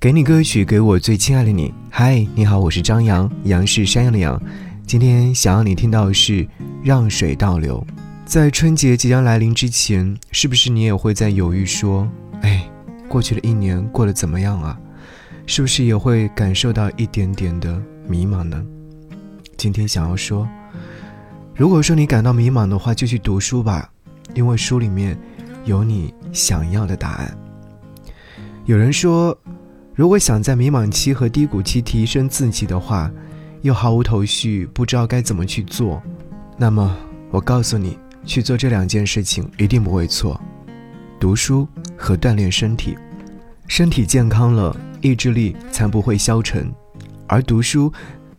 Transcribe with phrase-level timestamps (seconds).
[0.00, 1.74] 给你歌曲，给我最亲爱的你。
[1.90, 4.40] 嗨，你好，我是张扬，杨是山羊的羊。
[4.86, 6.42] 今天想要你听到的是
[6.82, 7.86] 《让水倒流》。
[8.24, 12.10] 在春节即将来临之前，是不是你也会在犹豫说
[12.40, 12.66] ：“哎，
[13.10, 14.80] 过去的一年过得怎么样啊？”
[15.44, 17.78] 是不是也会感受到一点点的
[18.08, 18.64] 迷茫呢？
[19.58, 20.48] 今天想要说，
[21.54, 23.86] 如果说你感到迷茫的话，就去读书吧，
[24.32, 25.14] 因为书里面
[25.66, 27.38] 有你想要的答案。
[28.64, 29.36] 有人说。
[29.94, 33.10] 如果想在迷茫期和低谷期提升自己的话，
[33.62, 36.02] 又毫无头绪，不知道该怎么去做，
[36.56, 36.96] 那么
[37.30, 40.40] 我告诉你，去做这两件事情一定不会错：
[41.18, 42.96] 读书和锻炼身体。
[43.66, 46.64] 身体健康了，意志力才不会消沉；
[47.26, 47.92] 而读书，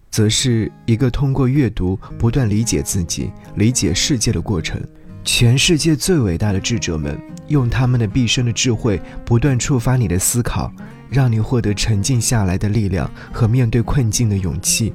[0.09, 4.81] 则是一个通过阅读不断理解自己、理解世界的过程。
[5.23, 10.71] 全世界最伟大的智者们，用他们的毕生的智慧，不断触发你的思考。
[11.09, 14.93] 让你获得沉静下来的力量和面对困境的勇气，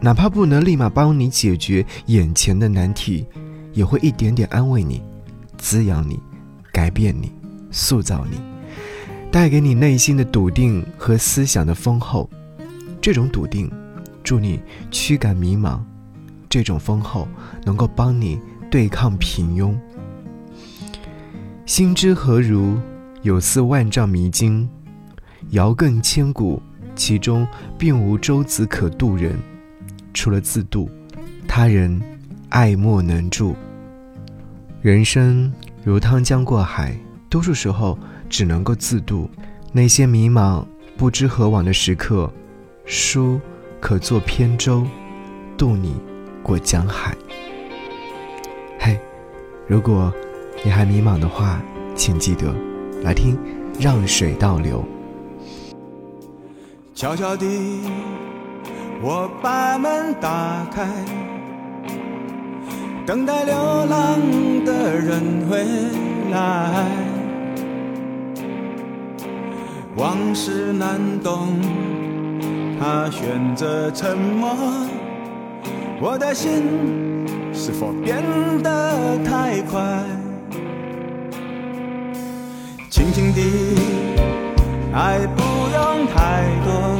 [0.00, 3.26] 哪怕不能立马帮你解决眼前的难题，
[3.74, 5.02] 也会一点点安慰你、
[5.58, 6.18] 滋养你、
[6.72, 7.30] 改变你、
[7.70, 8.38] 塑造你，
[9.30, 12.26] 带给你内心的笃定和思想的丰厚。
[13.02, 13.70] 这种笃定，
[14.22, 14.58] 助你
[14.90, 15.78] 驱赶迷茫；
[16.48, 17.28] 这种丰厚，
[17.66, 18.40] 能够帮你
[18.74, 19.72] 对抗平庸。
[21.64, 22.76] 心之何如？
[23.22, 24.68] 有似万丈迷津。
[25.50, 26.60] 遥亘千古，
[26.96, 27.46] 其中
[27.78, 29.38] 并无舟子可渡人，
[30.12, 30.90] 除了自渡，
[31.46, 32.02] 他人
[32.48, 33.54] 爱莫能助。
[34.82, 35.52] 人生
[35.84, 36.98] 如汤江过海，
[37.30, 37.96] 多数时候
[38.28, 39.30] 只能够自渡。
[39.70, 42.28] 那些迷茫不知何往的时刻，
[42.84, 43.40] 书
[43.78, 44.84] 可作扁舟，
[45.56, 45.94] 渡你
[46.42, 47.16] 过江海。
[49.66, 50.12] 如果
[50.62, 51.58] 你还迷茫的话，
[51.94, 52.54] 请记得
[53.02, 53.34] 来听
[53.80, 54.84] 《让水倒流》。
[56.94, 57.80] 悄悄地，
[59.02, 60.86] 我把门打开，
[63.06, 63.54] 等待流
[63.86, 64.20] 浪
[64.66, 65.64] 的人回
[66.30, 66.84] 来。
[69.96, 71.58] 往事难懂，
[72.78, 74.54] 他选择沉默。
[76.02, 76.64] 我的心
[77.54, 78.22] 是否变
[78.62, 78.83] 得
[79.22, 79.80] 太快？
[82.90, 83.42] 轻轻地。
[84.92, 86.98] 爱不用太多，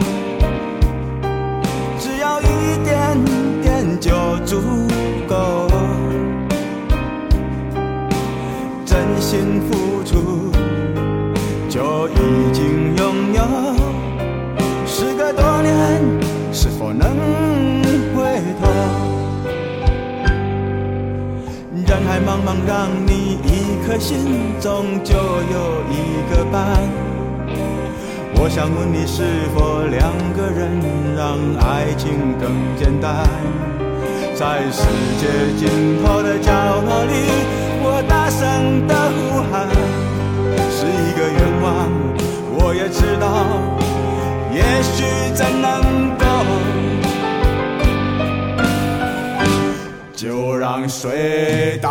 [1.99, 2.45] 只要一
[2.85, 3.17] 点
[3.63, 4.11] 点就
[4.45, 4.61] 足
[5.29, 5.69] 够。
[8.85, 10.51] 真心付出
[11.69, 12.13] 就已
[12.53, 13.41] 经拥有。
[14.87, 16.03] 时隔多年，
[16.53, 17.17] 是否能
[22.15, 26.79] 在茫茫，让你一颗心，终究有一个伴。
[28.37, 30.79] 我想问你，是否两个人
[31.17, 33.27] 让爱情更简单？
[34.33, 34.87] 在世
[35.19, 35.27] 界
[35.59, 35.67] 尽
[36.05, 36.53] 头的角
[36.87, 37.15] 落里，
[37.83, 39.67] 我大声的呼喊，
[40.71, 41.91] 是一个愿望。
[42.57, 43.27] 我也知道，
[44.55, 45.03] 也许
[45.35, 46.25] 真能够，
[50.15, 51.91] 就让水倒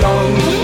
[0.00, 0.57] show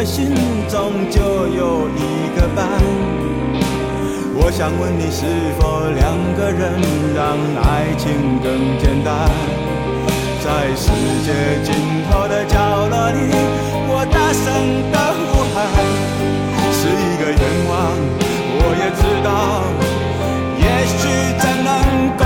[0.00, 0.32] 一颗心
[0.66, 2.66] 中就有一个伴。
[4.34, 5.26] 我想问你，是
[5.60, 6.72] 否两个人
[7.14, 8.48] 让爱情更
[8.78, 9.28] 简单？
[10.42, 10.88] 在世
[11.22, 11.74] 界尽
[12.10, 12.56] 头的角
[12.88, 13.28] 落里，
[13.88, 14.42] 我大声
[14.90, 15.68] 的呼喊，
[16.72, 17.70] 是一个愿望。
[18.56, 19.28] 我也知道，
[20.56, 20.64] 也
[20.96, 20.98] 许
[21.36, 21.68] 真能
[22.16, 22.24] 够，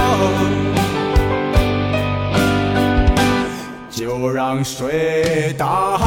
[3.90, 6.03] 就让水倒。